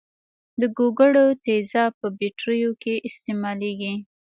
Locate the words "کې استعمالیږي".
2.81-3.93